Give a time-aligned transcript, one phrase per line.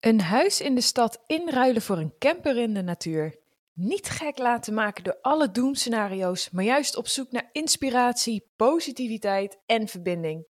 [0.00, 3.38] Een huis in de stad inruilen voor een camper in de natuur.
[3.72, 9.88] Niet gek laten maken door alle doemscenario's, maar juist op zoek naar inspiratie, positiviteit en
[9.88, 10.46] verbinding.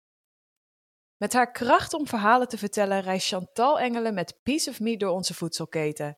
[1.18, 5.12] Met haar kracht om verhalen te vertellen reist Chantal Engelen met Piece of Me door
[5.12, 6.18] onze voedselketen.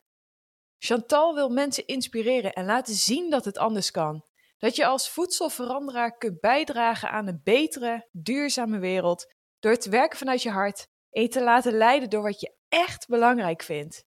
[0.78, 4.24] Chantal wil mensen inspireren en laten zien dat het anders kan.
[4.58, 10.42] Dat je als voedselveranderaar kunt bijdragen aan een betere, duurzame wereld door te werken vanuit
[10.42, 14.06] je hart en te laten leiden door wat je echt belangrijk vindt.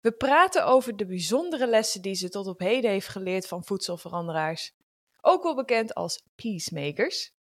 [0.00, 4.72] We praten over de bijzondere lessen die ze tot op heden heeft geleerd van voedselveranderaars,
[5.20, 7.32] ook wel bekend als peacemakers,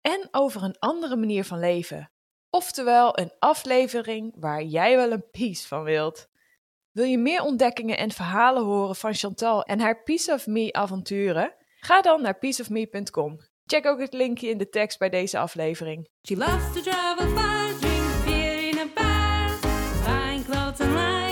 [0.00, 2.12] en over een andere manier van leven,
[2.50, 6.28] oftewel een aflevering waar jij wel een piece van wilt.
[6.90, 11.54] Wil je meer ontdekkingen en verhalen horen van Chantal en haar Piece of Me avonturen?
[11.80, 13.38] Ga dan naar pieceofme.com.
[13.70, 16.08] Check ook het linkje in de tekst bij deze aflevering.
[16.22, 19.48] She loves to travel far, drink beer in a bar,
[20.04, 21.27] find clothes online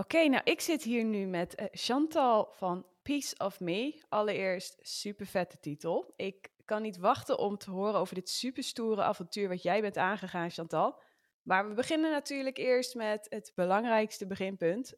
[0.00, 4.02] Oké, nou ik zit hier nu met eh, Chantal van Piece of Me.
[4.08, 6.12] Allereerst super vette titel.
[6.16, 9.96] Ik kan niet wachten om te horen over dit super stoere avontuur wat jij bent
[9.96, 11.02] aangegaan, Chantal.
[11.42, 14.94] Maar we beginnen natuurlijk eerst met het belangrijkste beginpunt.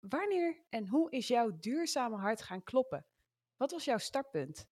[0.00, 3.06] Wanneer en hoe is jouw duurzame hart gaan kloppen?
[3.56, 4.66] Wat was jouw startpunt?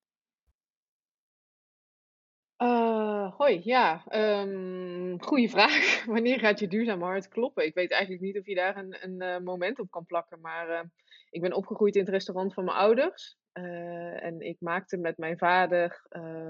[2.65, 4.05] Eh, hoi, ja.
[4.09, 6.05] ehm goeie vraag.
[6.15, 7.65] Wanneer gaat je duurzaam hart kloppen?
[7.65, 10.41] Ik weet eigenlijk niet of je daar een, een eh, moment op kan plakken.
[10.41, 10.85] Maar eh,
[11.31, 13.37] ik ben opgegroeid in het restaurant van mijn ouders.
[13.53, 16.03] En ik maakte met mijn vader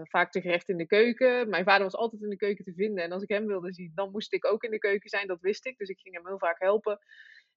[0.03, 1.49] vaak de gerechten in de keuken.
[1.49, 3.05] Mijn vader was altijd in de keuken te vinden.
[3.05, 5.27] En als ik hem wilde zien, dan moest ik ook in de keuken zijn.
[5.27, 5.79] Dat wist ik.
[5.79, 6.99] Dus ik ging hem heel vaak helpen.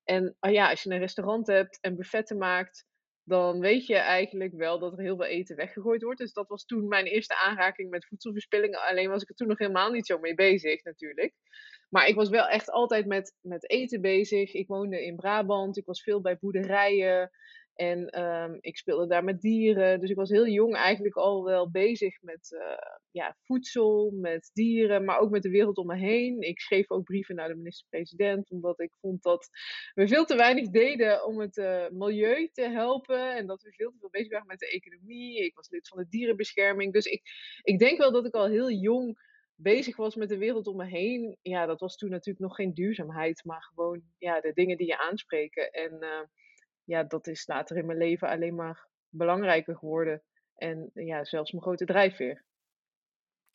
[0.04, 2.86] En ah ja, als je een restaurant hebt en buffetten maakt,
[3.28, 6.20] dan weet je eigenlijk wel dat er heel veel eten weggegooid wordt.
[6.20, 8.76] Dus dat was toen mijn eerste aanraking met voedselverspilling.
[8.76, 11.34] Alleen was ik er toen nog helemaal niet zo mee bezig natuurlijk.
[11.90, 14.54] Maar ik was wel echt altijd met, met eten bezig.
[14.54, 17.32] Ik woonde in Brabant, ik was veel bij boerderijen.
[17.78, 20.00] En ehm, ik speelde daar met dieren.
[20.00, 25.06] Dus ik was heel jong eigenlijk al wel bezig met eh, ja, voedsel, met dieren,
[25.06, 26.42] maar ook met de wereld om me heen.
[26.42, 29.50] Ik schreef ook brieven naar de minister-president, omdat ik vond dat
[29.94, 33.36] we veel te weinig deden om het eh, milieu te helpen.
[33.36, 35.46] En dat we veel te veel bezig waren met de economie.
[35.46, 36.94] Ik was lid van de dierenbescherming.
[36.94, 37.22] Dus ik,
[37.62, 39.20] ik denk wel dat ik al heel jong
[39.56, 41.38] bezig was met de wereld om me heen.
[41.42, 44.98] Ja, dat was toen natuurlijk nog geen duurzaamheid, maar gewoon ja, de dingen die je
[44.98, 45.72] aanspreken.
[45.72, 46.22] En eh,
[46.88, 50.22] ja, dat is later in mijn leven alleen maar belangrijker geworden.
[50.56, 52.44] En ja, zelfs mijn grote drijfveer.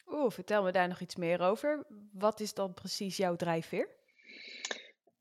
[0.06, 1.86] Oeh, vertel me daar nog iets meer over.
[2.12, 3.88] Wat is dan precies jouw drijfveer?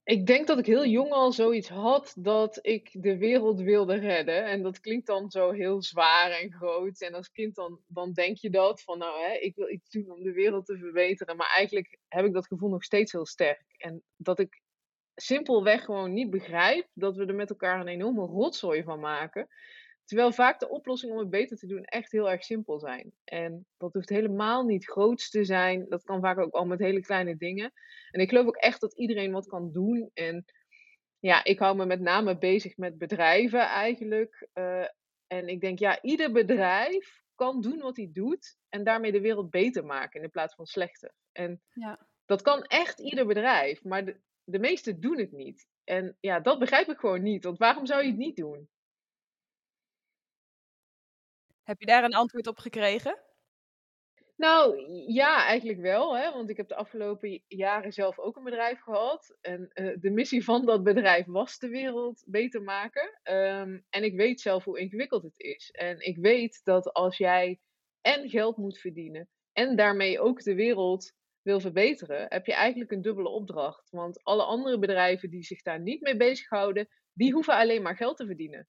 [0.03, 4.45] Ik denk dat ik heel jong al zoiets had dat ik de wereld wilde redden.
[4.45, 7.01] En dat klinkt dan zo heel zwaar en groot.
[7.01, 10.11] En als kind dan, dan denk je dat van nou, hè, ik wil iets doen
[10.11, 11.35] om de wereld te verbeteren.
[11.35, 13.63] Maar eigenlijk heb ik dat gevoel nog steeds heel sterk.
[13.77, 14.61] En dat ik
[15.15, 19.47] simpelweg gewoon niet begrijp dat we er met elkaar een enorme rotzooi van maken.
[20.05, 23.11] Terwijl vaak de oplossingen om het beter te doen echt heel erg simpel zijn.
[23.23, 25.85] En dat hoeft helemaal niet groots te zijn.
[25.89, 27.71] Dat kan vaak ook al met hele kleine dingen.
[28.11, 30.09] En ik geloof ook echt dat iedereen wat kan doen.
[30.13, 30.45] En
[31.19, 34.47] ja, ik hou me met name bezig met bedrijven eigenlijk.
[34.53, 34.85] Eh,
[35.27, 38.57] en ik denk, ja, ieder bedrijf kan doen wat hij doet.
[38.69, 41.13] En daarmee de wereld beter maken in plaats van slechter.
[41.31, 42.07] En Ja.
[42.25, 43.83] dat kan echt ieder bedrijf.
[43.83, 44.19] Maar de,
[44.51, 45.67] de meesten doen het niet.
[45.83, 47.43] En ja, dat begrijp ik gewoon niet.
[47.43, 48.69] Want waarom zou je het niet doen?
[51.63, 53.19] Heb je daar een antwoord op gekregen?
[54.35, 56.17] Nou, ja, eigenlijk wel.
[56.17, 56.31] Hè?
[56.31, 59.37] Want ik heb de afgelopen jaren zelf ook een bedrijf gehad.
[59.41, 63.19] En eh, de missie van dat bedrijf was de wereld beter maken.
[63.23, 65.71] Ehm, en ik weet zelf hoe ingewikkeld het is.
[65.71, 67.59] En ik weet dat als jij
[68.01, 73.01] en geld moet verdienen en daarmee ook de wereld wil verbeteren, heb je eigenlijk een
[73.01, 73.89] dubbele opdracht.
[73.89, 78.17] Want alle andere bedrijven die zich daar niet mee bezighouden, die hoeven alleen maar geld
[78.17, 78.67] te verdienen.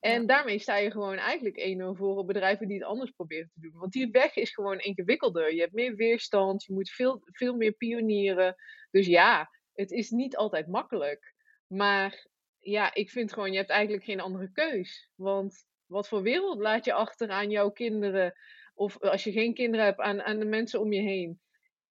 [0.00, 0.26] En Ja.
[0.26, 3.72] daarmee sta je gewoon eigenlijk 1-0 voor op bedrijven die het anders proberen te doen.
[3.72, 5.54] Want die weg is gewoon ingewikkelder.
[5.54, 8.54] Je hebt meer weerstand, je moet veel, veel meer pionieren.
[8.90, 11.34] Dus ja, het is niet altijd makkelijk.
[11.66, 12.26] Maar
[12.58, 15.10] ja, ik vind gewoon, je hebt eigenlijk geen andere keus.
[15.14, 18.34] Want wat voor wereld laat je achter aan jouw kinderen?
[18.74, 21.40] Of als je geen kinderen hebt, aan, aan de mensen om je heen.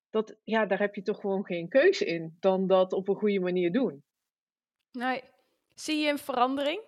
[0.09, 3.39] Dat, ja, daar heb je toch gewoon geen keus in dan dat op een goede
[3.39, 4.03] manier doen.
[4.91, 5.23] Nee.
[5.73, 6.81] Zie je een verandering?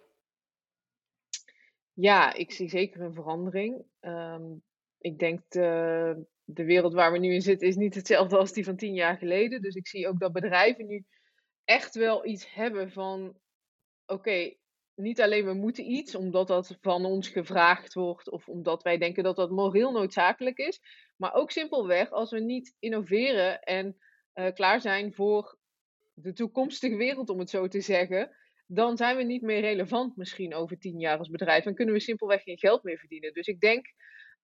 [1.94, 3.86] Ja, ik zie zeker een verandering.
[4.00, 4.44] Ehm,
[4.98, 8.64] ik denk de, de wereld waar we nu in zitten is niet hetzelfde als die
[8.64, 9.62] van tien jaar geleden.
[9.62, 11.06] Dus ik zie ook dat bedrijven nu
[11.64, 13.38] echt wel iets hebben van,
[14.06, 14.54] oké,
[14.96, 19.24] niet alleen we moeten iets omdat dat van ons gevraagd wordt of omdat wij denken
[19.24, 20.82] dat dat moreel noodzakelijk is,
[21.22, 23.98] maar ook simpelweg als we niet innoveren en
[24.34, 25.58] eh, klaar zijn voor
[26.14, 28.36] de toekomstige wereld, om het zo te zeggen,
[28.66, 32.00] dan zijn we niet meer relevant misschien over tien jaar als bedrijf en kunnen we
[32.00, 33.34] simpelweg geen geld meer verdienen.
[33.34, 33.86] Dus ik denk,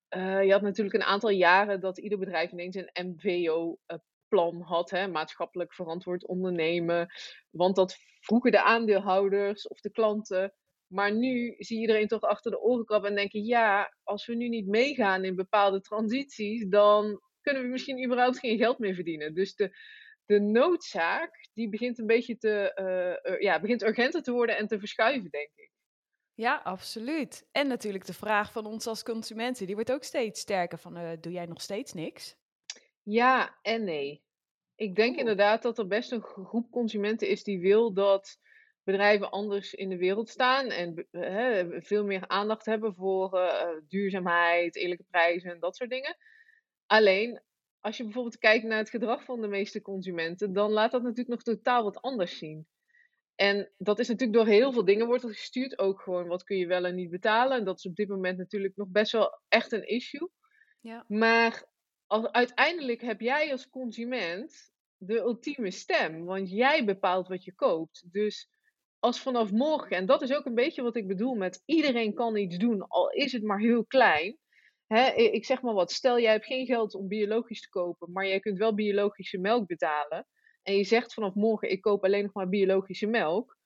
[0.08, 5.08] eh, je had natuurlijk een aantal jaren dat ieder bedrijf ineens een MVO-plan had, hè,
[5.08, 7.08] maatschappelijk verantwoord ondernemen,
[7.50, 10.54] want dat vroegen de aandeelhouders of de klanten.
[10.88, 14.48] Maar nu zie iedereen toch achter de oren krabben en denken: ja, als we nu
[14.48, 19.34] niet meegaan in bepaalde transities, dan kunnen we misschien überhaupt geen geld meer verdienen.
[19.34, 19.78] Dus de,
[20.26, 22.72] de noodzaak, die begint een beetje te,
[23.26, 25.72] uh, uh, ja, begint urgenter te worden en te verschuiven, denk ik.
[26.34, 27.48] Ja, absoluut.
[27.52, 31.12] En natuurlijk de vraag van ons als consumenten, die wordt ook steeds sterker van, uh,
[31.22, 32.36] doe jij nog steeds niks?
[33.04, 34.24] Ja en nee.
[34.76, 35.20] Ik denk Oeh.
[35.20, 38.40] inderdaad dat er best een groep consumenten is die wil dat
[38.88, 44.76] bedrijven anders in de wereld staan en hè, veel meer aandacht hebben voor uh, duurzaamheid,
[44.76, 46.18] eerlijke prijzen en dat soort dingen.
[46.86, 47.42] Alleen,
[47.80, 51.30] als je bijvoorbeeld kijkt naar het gedrag van de meeste consumenten, dan laat dat natuurlijk
[51.30, 52.68] nog totaal wat anders zien.
[53.36, 55.80] En dat is natuurlijk door heel veel dingen wordt gestuurd.
[55.80, 57.58] Ook gewoon wat kun je wel en niet betalen.
[57.58, 60.30] En dat is op dit moment natuurlijk nog best wel echt een issue.
[60.82, 61.06] Ja.
[61.08, 61.66] Maar
[62.06, 66.26] als, uiteindelijk heb jij als consument de ultieme stem.
[66.26, 68.12] Want jij bepaalt wat je koopt.
[68.12, 68.50] Dus
[69.00, 72.36] als vanaf morgen, en dat is ook een beetje wat ik bedoel met iedereen kan
[72.36, 74.38] iets doen, al is het maar heel klein.
[74.88, 78.28] Hè, ik zeg maar wat, stel jij hebt geen geld om biologisch te kopen, maar
[78.28, 80.28] jij kunt wel biologische melk betalen.
[80.64, 83.58] En je zegt vanaf morgen, ik koop alleen nog maar biologische melk.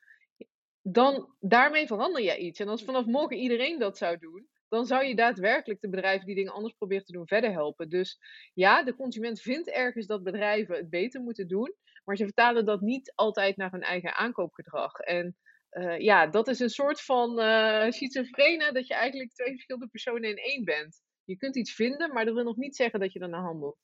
[0.82, 2.60] Dan daarmee verander je iets.
[2.60, 6.36] En als vanaf morgen iedereen dat zou doen, dan zou je daadwerkelijk de bedrijven die
[6.36, 7.90] dingen anders proberen te doen verder helpen.
[7.90, 8.20] Dus
[8.54, 12.82] ja, de consument vindt ergens dat bedrijven het beter moeten doen, maar ze vertalen dat
[12.82, 15.00] niet altijd naar hun eigen aankoopgedrag.
[15.00, 15.38] En
[15.72, 20.30] uh, ja, dat is een soort van uh, schizofrene, dat je eigenlijk twee verschillende personen
[20.30, 21.02] in één bent.
[21.24, 23.78] Je kunt iets vinden, maar dat wil nog niet zeggen dat je ernaar handelt.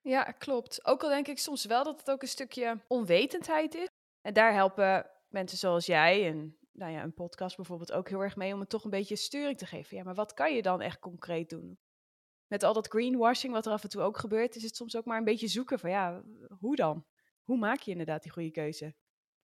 [0.00, 0.84] Ja, klopt.
[0.84, 3.88] Ook al denk ik soms wel dat het ook een stukje onwetendheid is.
[4.20, 8.36] En daar helpen mensen zoals jij en nou ja, een podcast bijvoorbeeld ook heel erg
[8.36, 9.96] mee om het toch een beetje sturing te geven.
[9.96, 11.78] Ja, maar wat kan je dan echt concreet doen?
[12.46, 15.04] Met al dat greenwashing wat er af en toe ook gebeurt, is het soms ook
[15.04, 16.22] maar een beetje zoeken van ja,
[16.58, 17.04] hoe dan?
[17.42, 18.94] Hoe maak je inderdaad die goede keuze?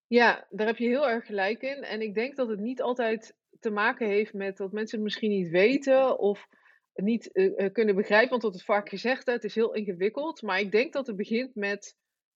[0.06, 1.83] Ja, daar heb je heel erg gelijk in.
[1.83, 5.31] En ik denk dat het niet altijd te maken heeft met dat mensen het misschien
[5.31, 6.49] niet weten of
[6.94, 8.31] niet uh, kunnen begrijpen.
[8.31, 10.43] Want dat is vaak gezegd, hè, het is heel ingewikkeld.
[10.43, 11.97] Maar ik denk dat het begint met,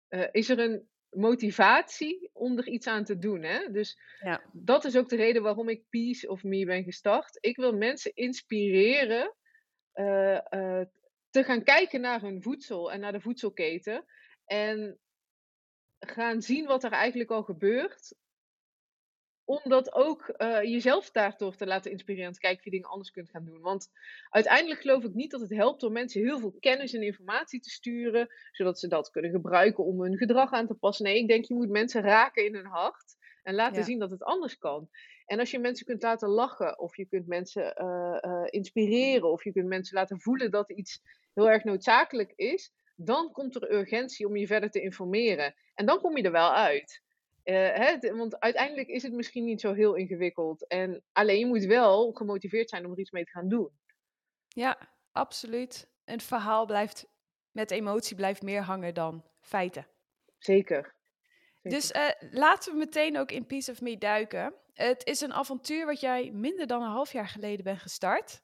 [0.10, 3.44] uh, is er een motivatie om er iets aan te doen.
[3.44, 3.72] Hè?
[3.72, 4.42] Dus ja.
[4.52, 7.38] dat is ook de reden waarom ik Peace of Me ben gestart.
[7.40, 9.36] Ik wil mensen inspireren
[9.96, 10.82] uh, uh,
[11.30, 14.06] te gaan kijken naar hun voedsel en naar de voedselketen.
[14.46, 15.00] En
[16.00, 18.16] gaan zien wat er eigenlijk al gebeurt.
[19.50, 22.28] Om dat ook uh, jezelf daardoor te laten inspireren.
[22.28, 23.62] En te kijken of je dingen anders kunt gaan doen.
[23.62, 23.92] Want
[24.30, 27.70] uiteindelijk geloof ik niet dat het helpt om mensen heel veel kennis en informatie te
[27.70, 28.28] sturen.
[28.52, 31.06] Zodat ze dat kunnen gebruiken om hun gedrag aan te passen.
[31.06, 33.16] Nee, ik denk je moet mensen raken in hun hart.
[33.44, 33.84] En laten ja.
[33.84, 34.90] zien dat het anders kan.
[35.26, 36.80] En als je mensen kunt laten lachen.
[36.80, 39.32] Of je kunt mensen uh, uh, inspireren.
[39.32, 41.02] Of je kunt mensen laten voelen dat iets
[41.34, 42.72] heel erg noodzakelijk is.
[42.96, 45.56] Dan komt er urgentie om je verder te informeren.
[45.76, 47.02] En dan kom je er wel uit.
[47.50, 50.68] Uh, hè, want uiteindelijk is het misschien niet zo heel ingewikkeld.
[50.68, 53.70] En alleen je moet wel gemotiveerd zijn om er iets mee te gaan doen.
[54.48, 55.90] Ja, absoluut.
[56.06, 57.08] Een verhaal blijft
[57.52, 59.88] met emotie blijft meer hangen dan feiten.
[60.38, 60.96] Zeker.
[61.62, 61.80] Zeker.
[61.80, 64.54] Dus uh, laten we meteen ook in Piece of Me duiken.
[64.74, 68.42] Het is een avontuur wat jij minder dan een half jaar geleden bent gestart.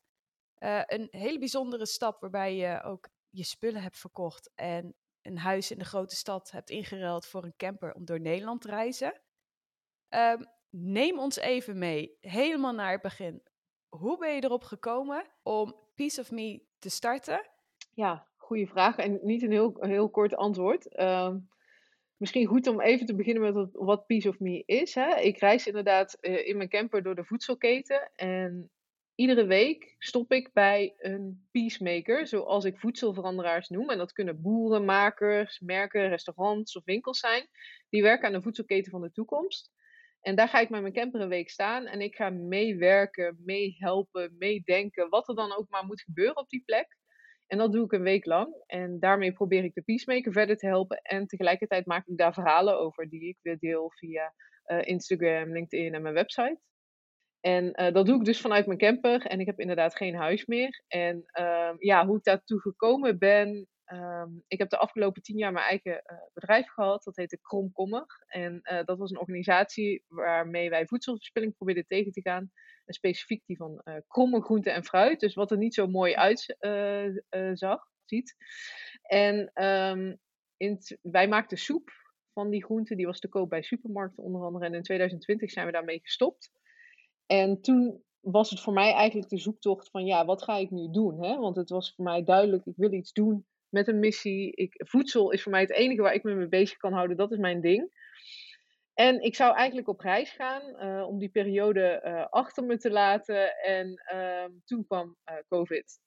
[0.59, 4.95] Uh, een hele bijzondere stap waarbij je ook je spullen hebt verkocht en
[5.25, 8.67] een huis in de grote stad hebt ingeruild voor een camper om door Nederland te
[8.67, 9.21] reizen.
[10.09, 10.33] Uh,
[10.69, 13.43] neem ons even mee, helemaal naar het begin.
[13.89, 17.49] Hoe ben je erop gekomen om Piece of Me te starten?
[17.93, 20.87] Ja, goede vraag en niet een heel, heel kort antwoord.
[20.99, 21.35] Uh,
[22.17, 24.95] misschien goed om even te beginnen met wat Piece of Me is.
[24.95, 25.15] Hè?
[25.15, 28.71] Ik reis inderdaad uh, in mijn camper door de voedselketen en
[29.15, 33.89] Iedere week stop ik bij een peacemaker, zoals ik voedselveranderaars noem.
[33.89, 37.47] En dat kunnen boeren, makers, merken, restaurants of winkels zijn.
[37.89, 39.71] Die werken aan de voedselketen van de toekomst.
[40.21, 44.35] En daar ga ik met mijn camper een week staan en ik ga meewerken, meehelpen,
[44.37, 46.97] meedenken, wat er dan ook maar moet gebeuren op die plek.
[47.47, 48.63] En dat doe ik een week lang.
[48.65, 51.01] En daarmee probeer ik de peacemaker verder te helpen.
[51.01, 54.33] En tegelijkertijd maak ik daar verhalen over die ik weer deel via
[54.65, 56.59] uh, Instagram, LinkedIn en mijn website.
[57.45, 59.25] En eh, dat doe ik dus vanuit mijn camper.
[59.25, 60.83] En ik heb inderdaad geen huis meer.
[60.87, 63.67] En ehm, ja, hoe ik daartoe gekomen ben.
[63.85, 67.03] ehm, ik heb de afgelopen tien jaar mijn eigen eh, bedrijf gehad.
[67.03, 68.05] Dat heette Kromkommer.
[68.27, 72.51] En eh, dat was een organisatie waarmee wij voedselverspilling probeerden tegen te gaan.
[72.85, 75.19] En specifiek die van kromme groenten en fruit.
[75.19, 78.35] Dus wat er niet zo mooi uitzag, ziet.
[79.01, 80.15] En ehm,
[80.57, 81.91] in wij maakten soep
[82.33, 82.97] van die groenten.
[82.97, 84.65] Die was te koop bij supermarkten onder andere.
[84.65, 86.51] En in 2020 zijn we daarmee gestopt.
[87.25, 90.91] En toen was het voor mij eigenlijk de zoektocht van ja, wat ga ik nu
[90.91, 91.23] doen?
[91.23, 91.37] Hè?
[91.37, 94.51] Want het was voor mij duidelijk, ik wil iets doen met een missie.
[94.51, 97.17] Ik, voedsel is voor mij het enige waar ik me mee bezig kan houden.
[97.17, 97.91] Dat is mijn ding.
[98.93, 102.91] En ik zou eigenlijk op reis gaan eh, om die periode eh, achter me te
[102.91, 103.57] laten.
[103.57, 105.99] En ehm, toen kwam eh, COVID,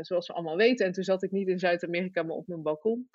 [0.00, 0.86] zoals we allemaal weten.
[0.86, 3.08] En toen zat ik niet in Zuid-Amerika, maar op mijn balkon.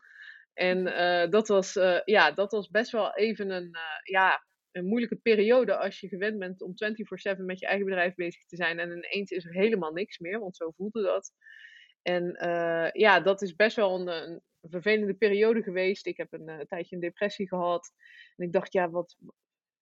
[0.54, 0.84] En
[1.30, 1.74] dat, was,
[2.06, 6.62] ja, dat was best wel even een, ja, een moeilijke periode als je gewend bent
[6.62, 8.80] om 24/7 met je eigen bedrijf bezig te zijn.
[8.80, 11.32] En ineens is er helemaal niks meer, want zo voelde dat.
[12.02, 16.06] En eh, ja, dat is best wel een, een vervelende periode geweest.
[16.06, 17.92] Ik heb een eh, tijdje een depressie gehad.
[18.36, 19.18] En ik dacht, ja, wat,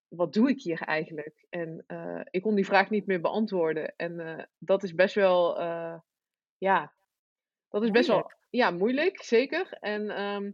[0.07, 1.45] wat doe ik hier eigenlijk?
[1.49, 3.95] En eh, ik kon die vraag niet meer beantwoorden.
[3.95, 5.61] En dat is best wel,
[6.57, 6.93] ja,
[7.69, 8.39] dat is best wel, Moeilijk.
[8.49, 9.77] ja, moeilijk, zeker.
[9.79, 10.51] En ehm,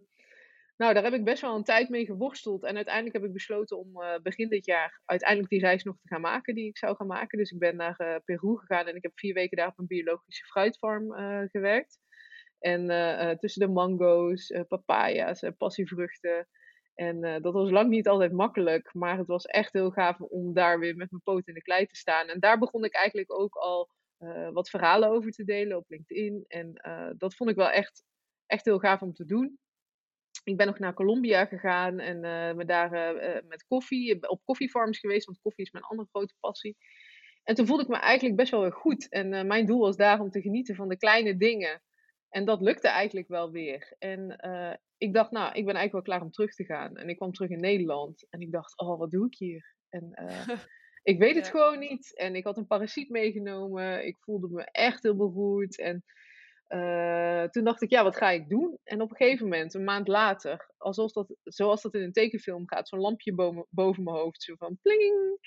[0.78, 2.64] nou, daar heb ik best wel een tijd mee geworsteld.
[2.64, 6.08] En uiteindelijk heb ik besloten om eh, begin dit jaar uiteindelijk die reis nog te
[6.08, 7.38] gaan maken die ik zou gaan maken.
[7.38, 9.88] Dus ik ben naar eh, Peru gegaan en ik heb vier weken daar op een
[9.88, 12.00] biologische fruitfarm eh, gewerkt.
[12.60, 12.88] En
[13.40, 16.48] tussen de mango's, papaya's en passievruchten.
[16.94, 20.80] En dat was lang niet altijd makkelijk, maar het was echt heel gaaf om daar
[20.80, 22.28] weer met mijn poot in de klei te staan.
[22.28, 23.90] En daar begon ik eigenlijk ook al
[24.54, 26.46] wat verhalen over te delen op LinkedIn.
[26.48, 26.74] En
[27.18, 28.04] dat vond ik wel echt,
[28.46, 29.60] echt heel gaaf om te doen.
[30.46, 34.42] Ik ben nog naar Colombia gegaan en eh me daar eh, eh, met koffie, op
[34.44, 36.78] koffiefarms geweest, want koffie is mijn andere grote passie.
[37.44, 39.10] En toen voelde ik me eigenlijk best wel weer goed.
[39.10, 41.82] En eh, mijn doel was daar om te genieten van de kleine dingen.
[42.30, 43.96] En dat lukte eigenlijk wel weer.
[44.00, 46.98] En eh, ik dacht, nou, ik ben eigenlijk wel klaar om terug te gaan.
[46.98, 48.28] En ik kwam terug in Nederland.
[48.30, 49.76] En ik dacht, oh, wat doe ik hier?
[49.90, 50.48] En eh,
[51.12, 51.52] ik weet het Ja.
[51.52, 52.16] gewoon niet.
[52.18, 54.06] En ik had een parasiet meegenomen.
[54.06, 55.80] Ik voelde me echt heel beroerd.
[55.80, 56.04] En
[56.68, 58.78] eh, toen dacht ik, ja, wat ga ik doen?
[58.84, 62.68] En op een gegeven moment, een maand later, alsof dat, zoals dat in een tekenfilm
[62.68, 65.40] gaat, zo'n lampje boven, boven mijn hoofd, zo van pling.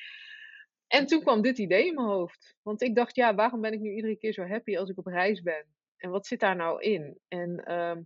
[0.87, 2.57] En toen kwam dit idee in mijn hoofd.
[2.63, 5.07] Want ik dacht, ja, waarom ben ik nu iedere keer zo happy als ik op
[5.07, 5.67] reis ben?
[5.97, 7.19] En wat zit daar nou in?
[7.29, 8.03] En ehm,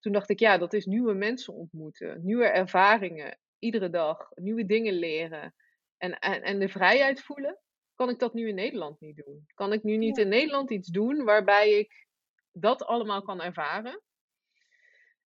[0.00, 4.94] toen dacht ik, ja, dat is nieuwe mensen ontmoeten, nieuwe ervaringen, iedere dag, nieuwe dingen
[4.94, 5.54] leren.
[5.96, 7.58] En, en, en de vrijheid voelen.
[7.94, 9.46] Kan ik dat nu in Nederland niet doen?
[9.54, 12.05] Kan ik nu niet in Nederland iets doen waarbij ik
[12.60, 14.02] dat allemaal kan ervaren?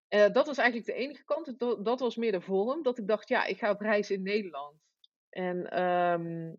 [0.09, 1.59] Eh, dat was eigenlijk de enige kant.
[1.85, 2.83] Dat, was meer de vorm.
[2.83, 4.77] Dat ik dacht, ja, ik ga op reis in Nederland.
[5.31, 6.55] En ehm,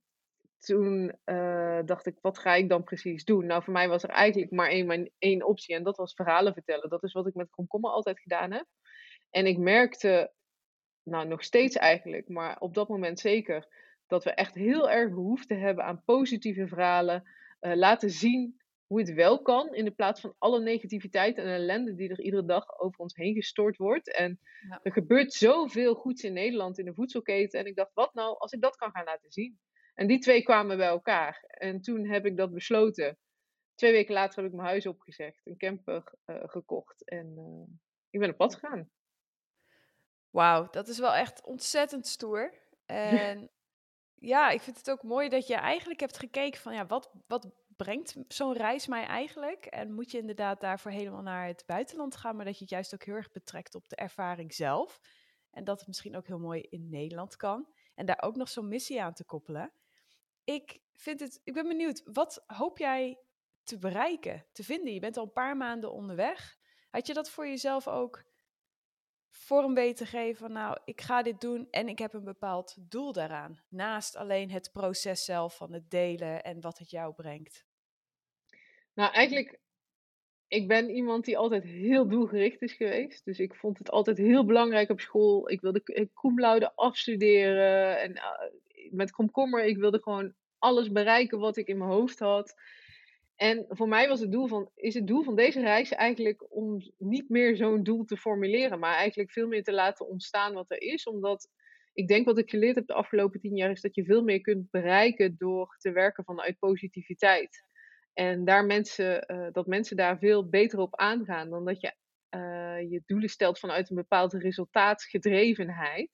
[0.59, 3.45] toen eh, dacht ik, wat ga ik dan precies doen?
[3.45, 5.75] Nou, voor mij was er eigenlijk maar één, maar één optie.
[5.75, 6.89] En dat was verhalen vertellen.
[6.89, 8.65] Dat is wat ik met komkommer altijd gedaan heb.
[9.29, 10.31] En ik merkte,
[11.03, 13.67] nou nog steeds eigenlijk, maar op dat moment zeker,
[14.07, 17.23] dat we echt heel erg behoefte hebben aan positieve verhalen.
[17.59, 18.60] eh, laten zien
[18.91, 22.45] hoe het wel kan, in de plaats van alle negativiteit en ellende die er iedere
[22.45, 24.15] dag over ons heen gestort wordt.
[24.15, 24.79] En Ja.
[24.83, 27.59] er gebeurt zoveel goeds in Nederland in de voedselketen.
[27.59, 29.59] En ik dacht, wat nou als ik dat kan gaan laten zien?
[29.93, 31.43] En die twee kwamen bij elkaar.
[31.47, 33.17] En toen heb ik dat besloten.
[33.75, 37.09] Twee weken later heb ik mijn huis opgezegd, een camper eh, gekocht.
[37.09, 37.75] En eh,
[38.09, 38.89] ik ben op pad gegaan.
[40.29, 42.53] Wauw, dat is wel echt ontzettend stoer.
[42.85, 43.49] En
[44.15, 47.51] ja, ik vind het ook mooi dat je eigenlijk hebt gekeken van ja, wat, wat
[47.83, 49.65] brengt zo'n reis mij eigenlijk?
[49.65, 52.93] En moet je inderdaad daarvoor helemaal naar het buitenland gaan, maar dat je het juist
[52.93, 54.99] ook heel erg betrekt op de ervaring zelf.
[55.51, 57.73] En dat het misschien ook heel mooi in Nederland kan.
[57.95, 59.73] En daar ook nog zo'n missie aan te koppelen.
[60.43, 63.19] Ik vind het, ik ben benieuwd, wat hoop jij
[63.63, 64.93] te bereiken, te vinden?
[64.93, 66.57] Je bent al een paar maanden onderweg.
[66.89, 68.23] Had je dat voor jezelf ook
[69.29, 73.63] vorm weten geven nou, ik ga dit doen en ik heb een bepaald doel daaraan.
[73.69, 77.69] Naast alleen het proces zelf van het delen en wat het jou brengt.
[78.93, 79.59] Nou, eigenlijk,
[80.47, 83.25] ik ben iemand die altijd heel doelgericht is geweest.
[83.25, 85.49] Dus ik vond het altijd heel belangrijk op school.
[85.49, 87.99] Ik wilde k- cum laude afstuderen.
[87.99, 92.53] En uh, met komkommer, ik wilde gewoon alles bereiken wat ik in mijn hoofd had.
[93.35, 96.81] En voor mij was het doel van, is het doel van deze reis eigenlijk om
[96.97, 100.81] niet meer zo'n doel te formuleren, maar eigenlijk veel meer te laten ontstaan wat er
[100.81, 101.05] is.
[101.07, 101.49] Omdat
[101.93, 104.41] ik denk wat ik geleerd heb de afgelopen tien jaar is dat je veel meer
[104.41, 107.63] kunt bereiken door te werken vanuit positiviteit.
[108.13, 111.93] En daar mensen, uh, dat mensen daar veel beter op aangaan dan dat je
[112.35, 116.09] uh, je doelen stelt vanuit een bepaalde resultaatsgedrevenheid.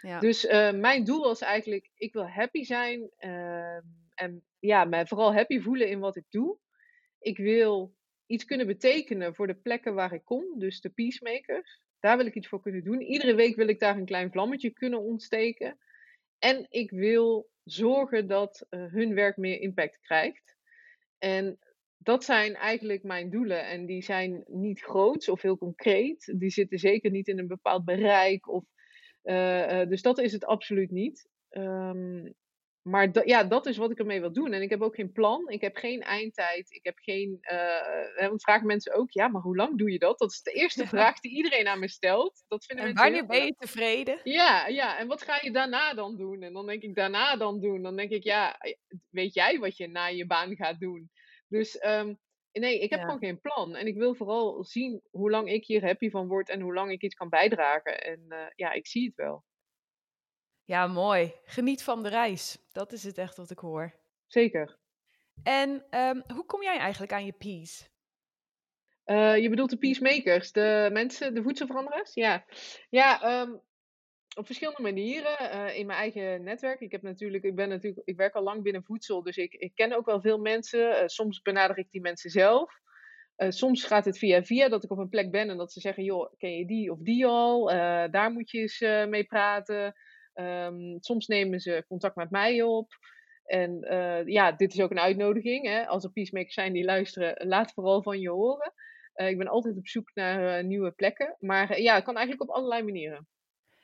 [0.00, 0.20] Ja.
[0.20, 3.10] Dus uh, mijn doel was eigenlijk, ik wil happy zijn.
[3.18, 3.76] Uh,
[4.14, 6.58] en ja, mij vooral happy voelen in wat ik doe.
[7.18, 7.94] Ik wil
[8.26, 11.80] iets kunnen betekenen voor de plekken waar ik kom, dus de peacemakers.
[12.00, 13.00] Daar wil ik iets voor kunnen doen.
[13.00, 15.78] Iedere week wil ik daar een klein vlammetje kunnen ontsteken.
[16.38, 20.56] En ik wil zorgen dat eh, hun werk meer impact krijgt.
[21.22, 21.58] En
[21.98, 23.66] dat zijn eigenlijk mijn doelen.
[23.68, 26.34] En die zijn niet groots of heel concreet.
[26.36, 28.48] Die zitten zeker niet in een bepaald bereik.
[28.48, 28.64] Of,
[29.22, 31.28] eh, eh, dus dat is het absoluut niet.
[31.48, 32.30] Ehm,
[32.82, 34.52] maar da- ja, dat is wat ik ermee wil doen.
[34.52, 35.48] En ik heb ook geen plan.
[35.48, 36.70] Ik heb geen eindtijd.
[36.70, 37.38] Ik heb geen.
[37.40, 40.18] eh want vragen mensen ook, ja, maar hoe lang doe je dat?
[40.18, 40.88] Dat is de eerste Ja.
[40.88, 42.44] vraag die iedereen aan me stelt.
[42.48, 44.20] Dat vinden En wanneer ben je tevreden?
[44.24, 46.42] ja, ja, en wat ga je daarna dan doen?
[46.42, 47.82] En dan denk ik, daarna dan doen?
[47.82, 48.56] Dan denk ik, ja,
[49.10, 51.10] weet jij wat je na je baan gaat doen?
[51.48, 52.14] Dus ehm,
[52.52, 53.04] nee, ik heb Ja.
[53.04, 53.74] gewoon geen plan.
[53.76, 56.90] En ik wil vooral zien hoe lang ik hier happy van word en hoe lang
[56.90, 58.02] ik iets kan bijdragen.
[58.04, 59.44] En eh, ja, ik zie het wel.
[60.64, 61.34] Ja, mooi.
[61.44, 62.58] Geniet van de reis.
[62.72, 63.94] Dat is het echt wat ik hoor.
[64.26, 64.78] Zeker.
[65.42, 67.90] En ehm, hoe kom jij eigenlijk aan je peace?
[69.04, 72.14] Eh, je bedoelt de peacemakers, de mensen, de voedselveranderaars?
[72.14, 72.44] Ja,
[72.90, 73.52] ja ehm,
[74.36, 76.80] op verschillende manieren eh, in mijn eigen netwerk.
[76.80, 79.74] Ik, heb natuurlijk, ik, ben natuurlijk, ik werk al lang binnen voedsel, dus ik, ik
[79.74, 80.96] ken ook wel veel mensen.
[80.96, 82.80] Eh, soms benader ik die mensen zelf.
[83.48, 86.04] Soms gaat het via via dat ik op een plek ben en dat ze zeggen:
[86.04, 87.66] joh, ken je die of die al?
[88.10, 89.94] Daar moet je eens mee praten.
[90.34, 92.92] Ehm, soms nemen ze contact met mij op.
[93.44, 95.66] En eh, ja, dit is ook een uitnodiging.
[95.66, 95.86] Hè?
[95.86, 98.72] Als er peacemakers zijn die luisteren, laat vooral van je horen.
[99.12, 101.36] Eh, ik ben altijd op zoek naar eh, nieuwe plekken.
[101.38, 103.28] Maar ja, het kan eigenlijk op allerlei manieren.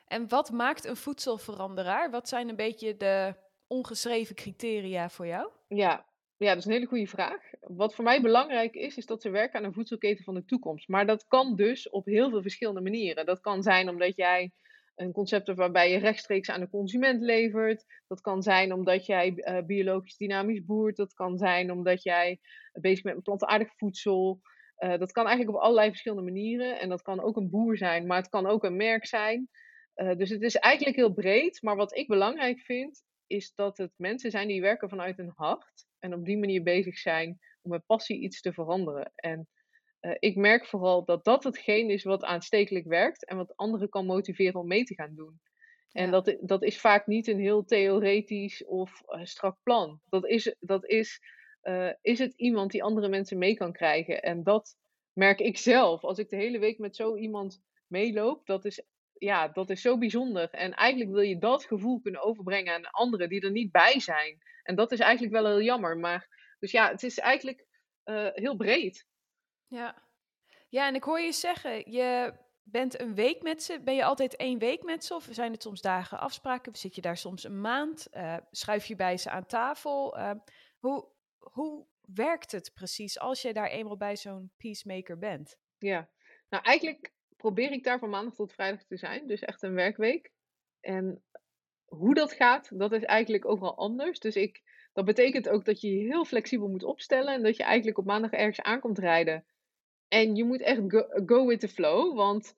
[0.07, 2.11] En wat maakt een voedselveranderaar?
[2.11, 3.33] Wat zijn een beetje de
[3.67, 5.49] ongeschreven criteria voor jou?
[5.67, 6.05] Ja.
[6.37, 7.41] ja, dat is een hele goede vraag.
[7.59, 10.87] Wat voor mij belangrijk is, is dat ze werken aan een voedselketen van de toekomst.
[10.87, 13.25] Maar dat kan dus op heel veel verschillende manieren.
[13.25, 14.51] Dat kan zijn omdat jij
[14.99, 17.85] een concept waarbij je rechtstreeks aan de consument levert.
[18.07, 20.95] Dat kan zijn omdat jij eh, biologisch dynamisch boert.
[20.95, 22.39] Dat kan zijn omdat jij
[22.71, 24.41] bezig bent met plantaardig voedsel.
[24.79, 26.79] Uh, dat kan eigenlijk op allerlei verschillende manieren.
[26.79, 29.49] En dat kan ook een boer zijn, maar het kan ook een merk zijn.
[29.95, 31.61] Uh, dus het is eigenlijk heel breed.
[31.61, 35.85] Maar wat ik belangrijk vind, is dat het mensen zijn die werken vanuit hun hart.
[35.99, 39.11] En op die manier bezig zijn om met passie iets te veranderen.
[39.15, 39.47] En
[40.01, 43.25] uh, ik merk vooral dat dat hetgeen is wat aanstekelijk werkt.
[43.25, 45.39] En wat anderen kan motiveren om mee te gaan doen.
[45.91, 46.11] En ja.
[46.11, 50.01] dat, dat is vaak niet een heel theoretisch of strak plan.
[50.09, 51.19] Dat is, dat is
[51.63, 54.21] uh, is het iemand die andere mensen mee kan krijgen.
[54.21, 54.75] En dat
[55.13, 56.03] merk ik zelf.
[56.03, 58.83] Als ik de hele week met zo iemand meeloop, dat is,
[59.13, 60.49] ja, dat is zo bijzonder.
[60.49, 64.37] En eigenlijk wil je dat gevoel kunnen overbrengen aan anderen die er niet bij zijn.
[64.63, 65.97] En dat is eigenlijk wel heel jammer.
[65.97, 66.27] Maar,
[66.59, 67.67] dus ja, het is eigenlijk
[68.33, 69.07] heel breed.
[69.69, 69.95] Ja.
[70.69, 73.81] ja, en ik hoor je zeggen, je bent een week met ze.
[73.83, 75.15] Ben je altijd één week met ze?
[75.15, 76.75] Of zijn het soms dagen afspraken?
[76.75, 78.07] Zit je daar soms een maand?
[78.13, 80.17] Uh, schuif je bij ze aan tafel?
[80.17, 80.31] Uh,
[80.79, 85.57] hoe, hoe werkt het precies als je daar eenmaal bij zo'n peacemaker bent?
[85.77, 86.09] Ja,
[86.49, 89.27] nou eigenlijk probeer ik daar van maandag tot vrijdag te zijn.
[89.27, 90.31] Dus echt een werkweek.
[90.79, 91.23] En
[91.85, 94.19] hoe dat gaat, dat is eigenlijk overal anders.
[94.19, 94.61] Dus ik,
[94.93, 97.33] dat betekent ook dat je je heel flexibel moet opstellen.
[97.33, 99.45] En dat je eigenlijk op maandag ergens aankomt rijden.
[100.09, 100.81] En je moet echt
[101.25, 102.15] go, with the flow.
[102.15, 102.55] Want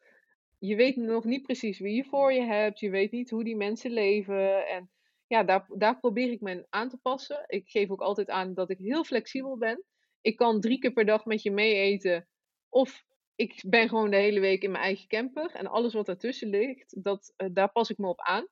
[0.60, 2.80] je weet nog niet precies wie je voor je hebt.
[2.80, 4.68] Je weet niet hoe die mensen leven.
[4.68, 4.90] En
[5.28, 7.44] ja, daar, daar probeer ik me aan te passen.
[7.48, 9.84] Ik geef ook altijd aan dat ik heel flexibel ben.
[10.22, 12.28] Ik kan drie keer per dag met je mee eten.
[12.70, 13.04] Of
[13.36, 15.52] ik ben gewoon de hele week in mijn eigen camper.
[15.52, 18.48] En alles wat daartussen ligt, dat, uh, daar pas ik me op aan.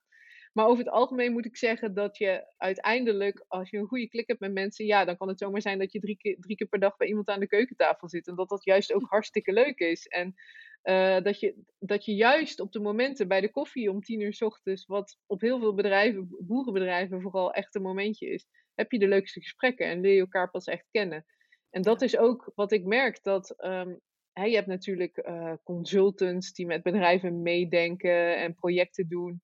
[0.51, 4.27] Maar over het algemeen moet ik zeggen dat je uiteindelijk, als je een goede klik
[4.27, 6.67] hebt met mensen, ja, dan kan het zomaar zijn dat je drie keer, drie keer
[6.67, 8.27] per dag bij iemand aan de keukentafel zit.
[8.27, 10.07] En dat dat juist ook hartstikke leuk is.
[10.07, 10.35] En
[10.83, 14.33] uh, dat, je, dat je juist op de momenten bij de koffie om tien uur
[14.33, 18.99] s ochtends, wat op heel veel bedrijven, boerenbedrijven vooral echt een momentje is, heb je
[18.99, 21.25] de leukste gesprekken en leer je elkaar pas echt kennen.
[21.69, 23.99] En dat is ook wat ik merk, dat um,
[24.33, 29.41] hè, je hebt natuurlijk uh, consultants die met bedrijven meedenken en projecten doen.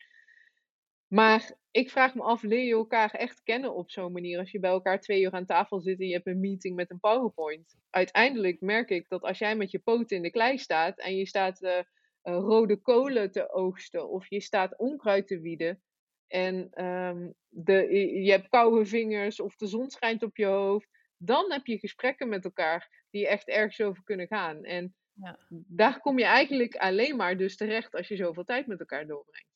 [1.16, 4.40] Maar ik vraag me af, leer je elkaar echt kennen op zo'n manier?
[4.40, 6.92] Als je bij elkaar twee uur aan tafel zit en je hebt een meeting met
[6.92, 7.76] een PowerPoint.
[7.90, 11.26] Uiteindelijk merk ik dat als jij met je poten in de klei staat en je
[11.26, 11.84] staat uh, uh,
[12.24, 15.82] rode kolen te oogsten of je staat onkruid te wieden
[16.28, 17.88] en um, de,
[18.24, 22.30] je hebt koude vingers of de zon schijnt op je hoofd, dan heb je gesprekken
[22.30, 24.64] met elkaar die echt ergens over kunnen gaan.
[24.64, 25.40] En ja.
[25.68, 29.55] daar kom je eigenlijk alleen maar dus terecht als je zoveel tijd met elkaar doorbrengt.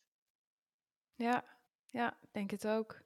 [1.20, 1.44] Ja,
[1.86, 3.02] ja, denk het ook.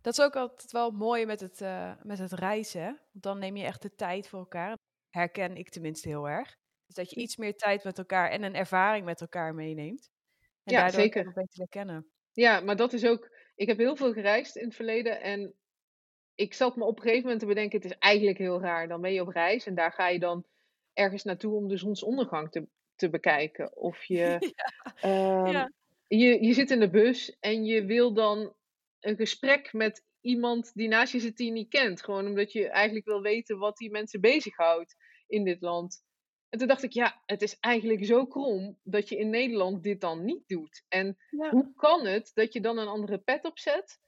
[0.00, 2.80] Dat is ook altijd wel mooi met het, uh, met het reizen.
[2.80, 2.86] Hè?
[2.86, 4.76] Want dan neem je echt de tijd voor elkaar.
[5.10, 6.56] Herken ik tenminste heel erg.
[6.86, 10.10] Dus dat je iets meer tijd met elkaar en een ervaring met elkaar meeneemt.
[10.64, 11.32] En ja, daardoor zeker.
[11.32, 12.10] beter kennen.
[12.32, 13.30] Ja, maar dat is ook.
[13.54, 15.20] Ik heb heel veel gereisd in het verleden.
[15.20, 15.54] En
[16.34, 18.88] ik zat me op een gegeven moment te bedenken, het is eigenlijk heel raar.
[18.88, 20.46] Dan ben je op reis en daar ga je dan
[20.92, 23.76] ergens naartoe om de zonsondergang te, te bekijken.
[23.76, 24.54] Of je,
[25.00, 25.70] ehm, ja.
[26.08, 28.54] Je, je zit in de bus en je wil dan
[29.00, 32.02] een gesprek met iemand die naast je zit die je niet kent.
[32.02, 36.04] Gewoon omdat je eigenlijk wil weten wat die mensen bezighoudt in dit land.
[36.48, 40.00] En toen dacht ik, ja, het is eigenlijk zo krom dat je in Nederland dit
[40.00, 40.84] dan niet doet.
[40.88, 41.50] En Ja.
[41.50, 43.98] hoe kan het dat je dan een andere pet opzet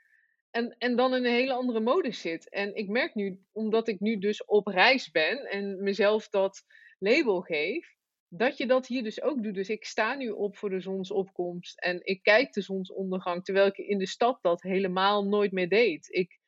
[0.51, 2.49] en, en dan in een hele andere modus zit?
[2.49, 6.63] En ik merk nu, omdat ik nu dus op reis ben en mezelf dat
[6.99, 7.97] label geef,
[8.29, 9.55] dat je dat hier dus ook doet.
[9.55, 13.77] Dus ik sta nu op voor de zonsopkomst en ik kijk de zonsondergang, terwijl ik
[13.79, 16.09] in de stad dat helemaal nooit meer deed.
[16.09, 16.38] Ik,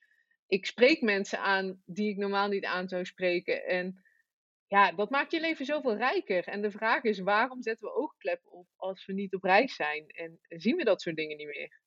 [0.47, 3.67] ik spreek mensen aan die ik normaal niet aan zou spreken.
[3.67, 4.03] En
[4.67, 6.45] ja, dat maakt je leven zoveel rijker.
[6.45, 10.07] En de vraag is, waarom zetten we oogkleppen op als we niet op reis zijn?
[10.07, 11.81] En zien we dat soort dingen niet meer?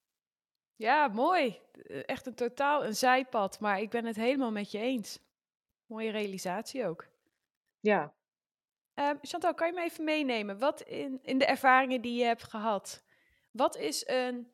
[0.76, 1.60] Ja, mooi.
[1.72, 5.20] Eh, Echt een totaal een zijpad, maar ik ben het helemaal met je eens.
[5.86, 7.08] Mooie realisatie ook.
[7.80, 8.14] Ja,
[8.94, 10.60] Ehm, Chantal, kan je me even meenemen?
[10.60, 13.04] Wat in, in de ervaringen die je hebt gehad,
[13.52, 14.52] wat is een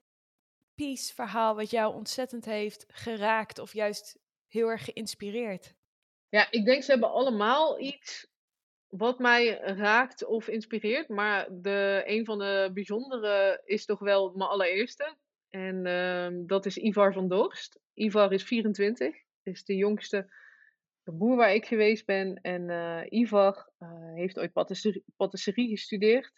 [0.75, 5.73] piece verhaal wat jou ontzettend heeft geraakt of juist heel erg geïnspireerd?
[6.29, 8.27] ja ik denk ze hebben allemaal iets
[8.89, 11.07] wat mij raakt of inspireert.
[11.07, 15.15] Maar de, een van de bijzondere is toch wel mijn allereerste.
[15.49, 17.79] En ehm, dat is Ivar van Dorst.
[17.93, 20.33] Ivar is 24, is de jongste
[21.17, 22.41] boer waar ik geweest ben.
[22.41, 26.31] En eh, Ivar eh, heeft ooit patisserie, patisserie gestudeerd.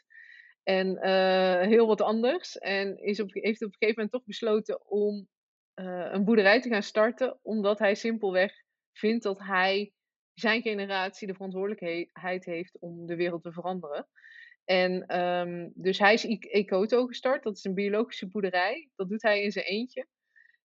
[0.64, 2.58] En eh, heel wat anders.
[2.58, 5.28] En is op, heeft op een gegeven moment toch besloten om
[5.74, 7.40] een boerderij te gaan starten.
[7.42, 8.54] Omdat hij simpelweg
[8.92, 9.94] vindt dat hij
[10.34, 14.08] zijn generatie de verantwoordelijkheid heeft om de wereld te veranderen.
[14.66, 17.44] En ehm, dus hij is Ecoto gestart.
[17.44, 18.90] Dat is een biologische boerderij.
[18.96, 20.08] Dat doet hij in zijn eentje.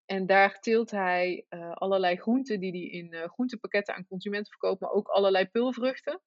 [0.06, 4.80] En daar teelt hij eh, allerlei groenten die hij in eh, groentepakketten aan consumenten verkoopt,
[4.80, 6.20] maar ook allerlei pulvruchten.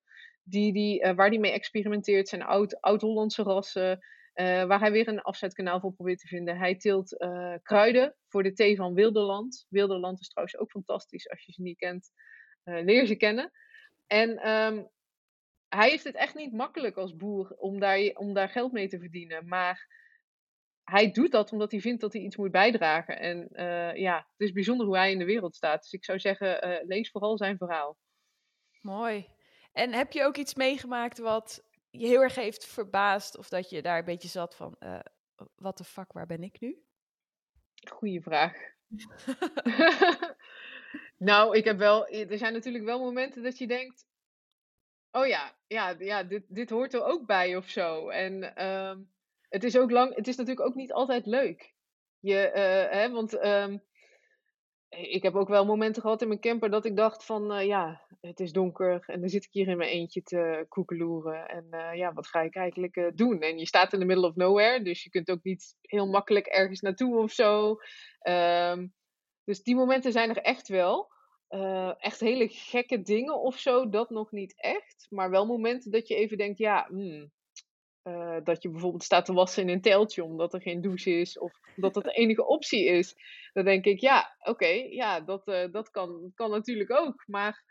[0.43, 3.99] Die die, eh, waar hij mee experimenteert zijn oud- oud-Hollandse rassen,
[4.67, 6.57] waar hij weer een afzetkanaal voor probeert te vinden.
[6.57, 7.17] Hij teelt
[7.63, 9.65] kruiden voor de thee van Wilderland.
[9.69, 11.29] Wilderland is trouwens ook fantastisch.
[11.29, 12.11] Als je ze niet kent,
[12.63, 13.51] leer ze kennen.
[14.07, 14.83] En ehm,
[15.69, 18.99] hij heeft het echt niet makkelijk als boer om daar, om daar geld mee te
[18.99, 19.47] verdienen.
[19.47, 19.87] Maar
[20.89, 23.19] hij doet dat omdat hij vindt dat hij iets moet bijdragen.
[23.19, 25.81] En eh, ja, het is bijzonder hoe hij in de wereld staat.
[25.81, 27.97] Dus ik zou zeggen, eh, lees vooral zijn verhaal.
[28.81, 29.27] Mooi.
[29.71, 33.81] En heb je ook iets meegemaakt wat je heel erg heeft verbaasd of dat je
[33.81, 34.99] daar een beetje zat van, eh
[35.55, 36.83] wat de fuck, waar ben ik nu?
[37.89, 38.53] Goeie vraag.
[41.29, 42.07] nou, ik heb wel.
[42.07, 44.07] Er zijn natuurlijk wel momenten dat je denkt.
[45.11, 48.09] Oh ja, ja, ja dit, dit hoort er ook bij of zo.
[48.09, 49.01] En ehm,
[49.49, 50.15] het is ook lang.
[50.15, 51.73] Het is natuurlijk ook niet altijd leuk.
[52.19, 53.77] Je, eh, hè, want ehm,
[54.89, 58.01] ik heb ook wel momenten gehad in mijn camper dat ik dacht van eh, ja,
[58.21, 61.49] het is donker en dan zit ik hier in mijn eentje te koekeloeren.
[61.49, 63.41] En eh, ja, wat ga ik eigenlijk doen?
[63.41, 66.45] En je staat in the middle of nowhere, dus je kunt ook niet heel makkelijk
[66.45, 67.77] ergens naartoe of zo.
[68.19, 68.87] Ehm,
[69.43, 71.17] dus die momenten zijn er echt wel.
[71.97, 75.07] Echt hele gekke dingen of zo, dat nog niet echt.
[75.09, 77.31] Maar wel momenten dat je even denkt, ja, hmm,
[78.09, 81.39] eh, dat je bijvoorbeeld staat te wassen in een teltje omdat er geen douche is
[81.39, 83.15] of dat dat de enige optie is.
[83.53, 87.23] Dan denk ik, ja, oké, ja, dat, eh, dat kan, kan natuurlijk ook.
[87.27, 87.63] Maar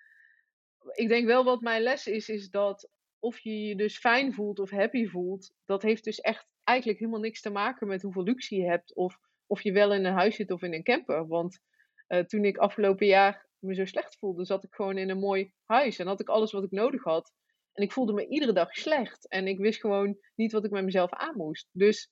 [0.93, 4.59] ik denk wel wat mijn les is, is dat of je je dus fijn voelt
[4.59, 8.57] of happy voelt, dat heeft dus echt eigenlijk helemaal niks te maken met hoeveel luxe
[8.57, 11.27] je hebt of of je wel in een huis zit of in een camper.
[11.27, 11.59] Want
[12.07, 15.53] eh, toen ik afgelopen jaar me zo slecht voelde, zat ik gewoon in een mooi
[15.65, 17.33] huis en had ik alles wat ik nodig had.
[17.79, 19.29] En ik voelde me iedere dag slecht.
[19.29, 21.69] En ik wist gewoon niet wat ik met mezelf aan moest.
[21.73, 22.11] Dus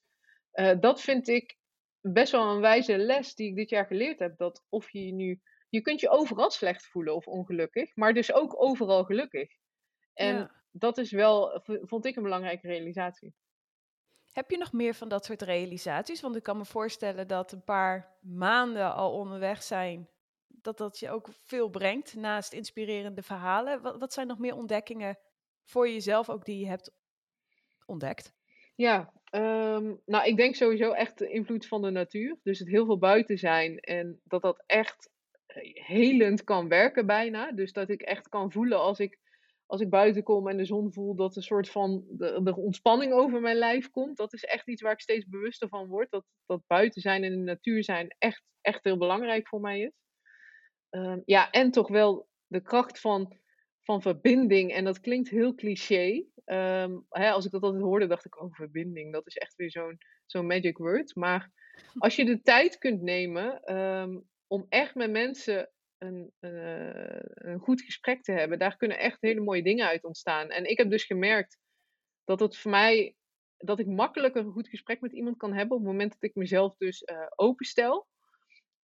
[0.50, 1.56] eh, dat vind ik
[2.00, 4.36] best wel een wijze les die ik dit jaar geleerd heb.
[4.36, 5.40] Dat of je nu.
[5.68, 9.50] Je kunt je overal slecht voelen of ongelukkig, maar dus ook overal gelukkig.
[10.14, 10.62] En Ja.
[10.70, 13.34] dat is wel, vond ik een belangrijke realisatie.
[14.32, 16.20] Heb je nog meer van dat soort realisaties?
[16.20, 20.08] Want ik kan me voorstellen dat een paar maanden al onderweg zijn,
[20.46, 23.82] dat dat je ook veel brengt naast inspirerende verhalen.
[23.82, 25.18] Wat, wat zijn nog meer ontdekkingen
[25.66, 26.94] voor jezelf ook die je hebt
[27.86, 28.34] ontdekt?
[28.74, 32.38] Ja, ehm, nou, ik denk sowieso echt de invloed van de natuur.
[32.42, 35.10] Dus het heel veel buiten zijn en dat dat echt
[35.46, 37.52] eh, helend kan werken bijna.
[37.52, 39.18] Dus dat ik echt kan voelen als ik,
[39.66, 43.12] als ik buiten kom en de zon voel, dat een soort van de, de ontspanning
[43.12, 44.16] over mijn lijf komt.
[44.16, 46.10] Dat is echt iets waar ik steeds bewuster van word.
[46.10, 49.92] Dat, dat buiten zijn en de natuur zijn echt, echt heel belangrijk voor mij is.
[50.90, 53.38] Ehm, ja, en toch wel de kracht van,
[53.86, 54.72] van verbinding.
[54.72, 56.24] En dat klinkt heel cliché.
[56.44, 59.70] Ehm, hè, als ik dat altijd hoorde, dacht ik, oh, verbinding, dat is echt weer
[59.70, 61.14] zo'n zo'n magic word.
[61.14, 61.50] Maar
[61.98, 67.82] als je de tijd kunt nemen ehm, om echt met mensen een, eh, een goed
[67.82, 70.50] gesprek te hebben, daar kunnen echt hele mooie dingen uit ontstaan.
[70.50, 71.58] En ik heb dus gemerkt
[72.24, 73.16] dat het voor mij,
[73.56, 76.34] dat ik makkelijker een goed gesprek met iemand kan hebben op het moment dat ik
[76.34, 78.06] mezelf dus eh, openstel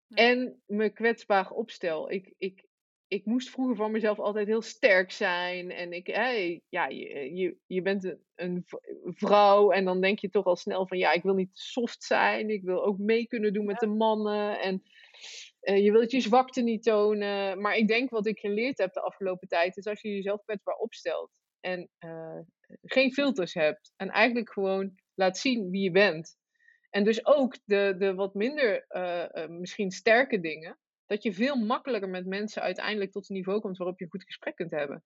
[0.08, 2.10] en me kwetsbaar opstel.
[2.10, 2.64] Ik, ik,
[3.12, 5.70] ik moest vroeger van mezelf altijd heel sterk zijn.
[5.70, 6.06] En ik,
[6.68, 8.64] ja, je, je, je bent een,
[9.04, 12.50] vrouw en dan denk je toch al snel van ja, ik wil niet soft zijn.
[12.50, 14.60] Ik wil ook mee kunnen doen met de mannen.
[14.60, 14.82] En
[15.60, 17.60] eh, je wilt je zwakte niet tonen.
[17.60, 20.76] Maar ik denk wat ik geleerd heb de afgelopen tijd is als je jezelf kwetsbaar
[20.76, 22.40] opstelt en eh,
[22.82, 26.36] geen filters hebt en eigenlijk gewoon laat zien wie je bent.
[26.90, 30.78] En dus ook de, de wat minder eh, misschien sterke dingen
[31.12, 34.24] dat je veel makkelijker met mensen uiteindelijk tot een niveau komt waarop je een goed
[34.24, 35.04] gesprek kunt hebben.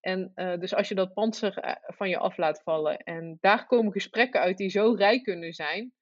[0.00, 3.66] En eh, dus als je dat panzer eh, van je af laat vallen en daar
[3.66, 5.92] komen gesprekken uit die zo rijk kunnen zijn,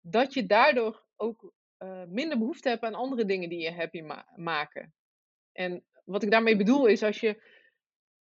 [0.00, 4.32] dat je daardoor ook eh, minder behoefte hebt aan andere dingen die je happy ma-
[4.36, 4.94] maken.
[5.52, 7.42] En wat ik daarmee bedoel is als je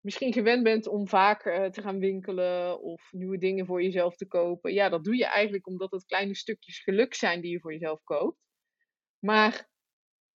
[0.01, 4.73] misschien gewend bent om vaak te gaan winkelen of nieuwe dingen voor jezelf te kopen.
[4.73, 8.03] Ja, dat doe je eigenlijk omdat het kleine stukjes geluk zijn die je voor jezelf
[8.05, 8.39] koopt.
[9.19, 9.70] Maar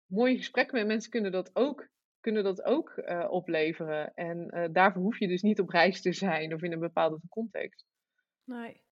[0.06, 1.88] mooie gesprekken met mensen kunnen dat ook,
[2.20, 4.14] kunnen dat ook eh, opleveren.
[4.14, 7.20] En eh, daarvoor hoef je dus niet op reis te zijn of in een bepaalde
[7.28, 7.86] context.
[8.44, 8.82] Nee.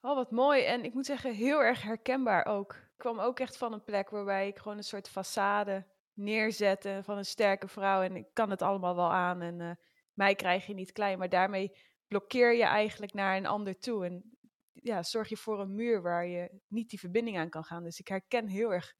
[0.00, 0.64] Oh, wat mooi.
[0.64, 2.72] En ik moet zeggen, heel erg herkenbaar ook.
[2.72, 7.16] Ik kwam ook echt van een plek waarbij ik gewoon een soort façade neerzette van
[7.16, 8.02] een sterke vrouw.
[8.02, 9.42] En ik kan het allemaal wel aan.
[9.42, 9.70] En eh,
[10.12, 11.18] mij krijg je niet klein.
[11.18, 11.72] Maar daarmee
[12.06, 14.04] blokkeer je eigenlijk naar een ander toe.
[14.04, 14.38] En
[14.72, 17.84] ja, zorg je voor een muur waar je niet die verbinding aan kan gaan.
[17.84, 18.94] Dus ik herken heel erg,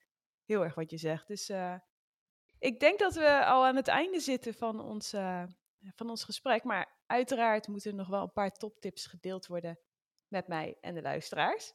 [0.49, 1.27] heel erg wat je zegt.
[1.27, 1.75] Dus eh,
[2.59, 5.45] ik denk dat we al aan het einde zitten van ons, eh,
[5.95, 6.65] van ons gesprek.
[6.65, 9.79] Maar uiteraard moeten er nog wel een paar toptips gedeeld worden
[10.29, 11.73] met mij en de luisteraars.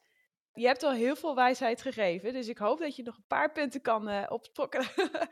[0.53, 3.51] Je hebt al heel veel wijsheid gegeven, dus ik hoop dat je nog een paar
[3.51, 4.87] punten kan opsprokkelen.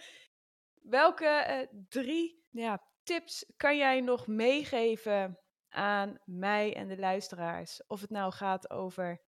[0.97, 7.87] Welke drie ja, tips kan jij nog meegeven aan mij en de luisteraars?
[7.87, 9.21] Of het nou gaat over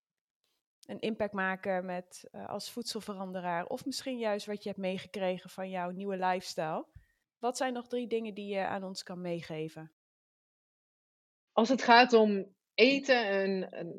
[0.85, 5.69] een impact maken met, eh, als voedselveranderaar, of misschien juist wat je hebt meegekregen van
[5.69, 6.85] jouw nieuwe lifestyle.
[7.39, 9.91] Wat zijn nog drie dingen die je aan ons kan meegeven?
[11.51, 13.27] Als het gaat om eten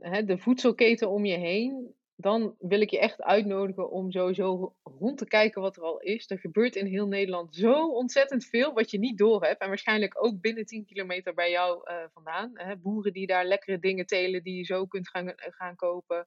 [0.01, 5.19] en, de voedselketen om je heen, dan wil ik je echt uitnodigen om sowieso rond
[5.19, 6.31] te kijken wat er al is.
[6.31, 9.61] Er gebeurt in heel Nederland zo ontzettend veel wat je niet doorhebt.
[9.61, 12.51] En waarschijnlijk ook binnen 10 kilometer bij jou eh, vandaan.
[12.55, 16.27] Hè, boeren die daar lekkere dingen telen die je zo kunt gaan, gaan kopen.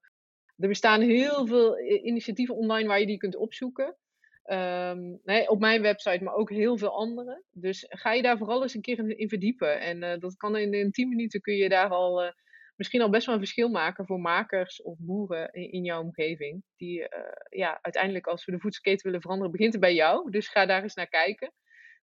[0.58, 3.98] Er bestaan heel veel i- initiatieven online waar je die kunt opzoeken.
[4.44, 7.44] Ehm, nee, op mijn website, maar ook heel veel andere.
[7.52, 9.80] Dus ga je daar vooral eens een keer in, verdiepen.
[9.80, 12.32] En eh, dat kan in, in 10 minuten kun je daar al eh,
[12.76, 16.64] misschien al best wel een verschil maken voor makers of boeren in, jouw omgeving.
[16.76, 20.32] Die eh, ja, uiteindelijk als we de voedselketen willen veranderen, begint het bij jou.
[20.32, 21.54] Dus ga daar eens naar kijken.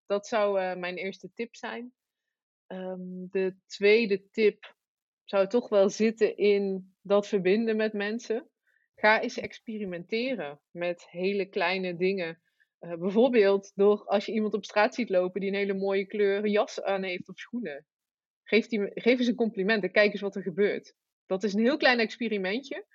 [0.07, 1.93] Dat zou eh, mijn eerste tip zijn.
[2.67, 4.74] Ehm, de tweede tip
[5.25, 8.49] zou toch wel zitten in dat verbinden met mensen.
[8.95, 12.43] Ga eens experimenteren met hele kleine dingen.
[12.79, 16.47] Eh, bijvoorbeeld door als je iemand op straat ziet lopen die een hele mooie kleur
[16.47, 17.87] jas aan heeft of schoenen.
[18.43, 20.95] Geef, die, geef eens een compliment en kijk eens wat er gebeurt.
[21.27, 22.87] Dat is een heel klein experimentje.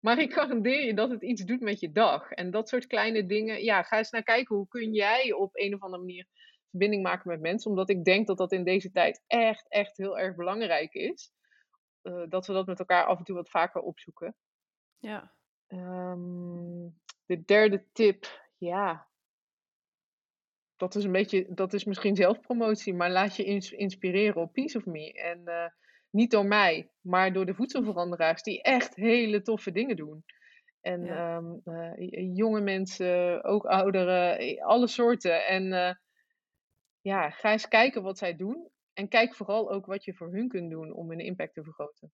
[0.00, 2.30] Maar ik garandeer je dat het iets doet met je dag.
[2.30, 3.64] En dat soort kleine dingen.
[3.64, 6.26] Ja, ga eens naar kijken hoe kun jij op een of andere manier
[6.70, 7.70] verbinding maken met mensen.
[7.70, 11.32] Omdat ik denk dat dat in deze tijd echt, echt heel erg belangrijk is.
[12.04, 14.36] Eh, dat we dat met elkaar af en toe wat vaker opzoeken.
[14.98, 15.32] Ja,
[15.66, 16.88] Ehm,
[17.26, 19.08] de derde tip, ja.
[20.76, 24.78] Dat is een beetje, dat is misschien zelfpromotie, maar laat je ins- inspireren op Piece
[24.78, 25.12] of Me.
[25.12, 25.70] En eh,
[26.10, 30.24] niet door mij, maar door de voedselveranderaars die echt hele toffe dingen doen.
[30.80, 31.36] En Ja.
[31.36, 35.46] ehm, eh, jonge mensen, ook ouderen, alle soorten.
[35.46, 35.98] En
[37.00, 38.70] ja, ga eens kijken wat zij doen.
[38.94, 42.12] En kijk vooral ook wat je voor hun kunt doen om hun impact te vergroten.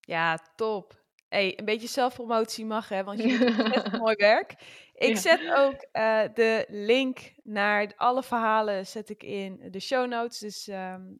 [0.00, 1.04] ja, top.
[1.28, 4.50] Hey, een beetje zelfpromotie mag, hè, want je doet ontzettend mooi werk.
[4.92, 5.20] Ik Ja.
[5.20, 10.38] zet ook eh, de link naar alle verhalen zet ik in de show notes.
[10.38, 11.14] Dus ehm,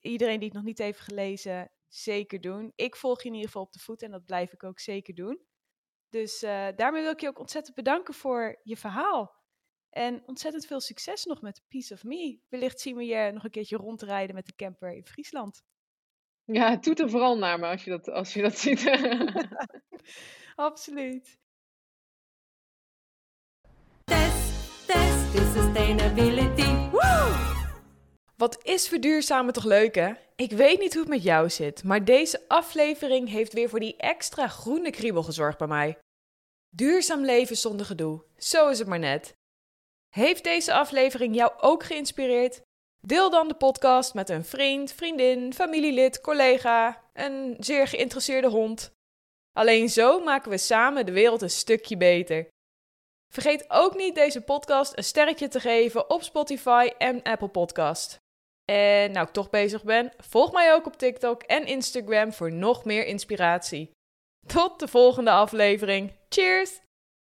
[0.00, 2.72] iedereen die het nog niet heeft gelezen, zeker doen.
[2.74, 5.14] Ik volg je in ieder geval op de voet en dat blijf ik ook zeker
[5.14, 5.40] doen.
[6.08, 9.41] Dus eh, daarmee wil ik je ook ontzettend bedanken voor je verhaal.
[9.92, 12.38] En ontzettend veel succes nog met Piece of Me.
[12.48, 15.62] Wellicht zien we je nog een keertje rondrijden met de camper in Friesland.
[16.44, 18.84] Ja, toet er vooral naar me als je dat, als je dat ziet.
[20.54, 21.38] Absoluut.
[24.04, 26.90] Test, test is sustainability.
[26.90, 27.32] Woo!
[28.36, 30.12] Wat is verduurzamen toch leuk hè?
[30.36, 33.96] Ik weet niet hoe het met jou zit, maar deze aflevering heeft weer voor die
[33.96, 35.98] extra groene kriebel gezorgd bij mij.
[36.68, 39.34] Duurzaam leven zonder gedoe, zo is het maar net.
[40.14, 42.60] Heeft deze aflevering jou ook geïnspireerd?
[43.06, 48.92] Deel dan de podcast met een vriend, vriendin, familielid, collega, een zeer geïnteresseerde hond.
[49.52, 52.48] Alleen zo maken we samen de wereld een stukje beter.
[53.32, 58.16] Vergeet ook niet deze podcast een sterretje te geven op Spotify en Apple Podcast.
[58.64, 62.84] En nou ik toch bezig ben, volg mij ook op TikTok en Instagram voor nog
[62.84, 63.90] meer inspiratie.
[64.46, 66.12] Tot de volgende aflevering.
[66.28, 66.81] Cheers!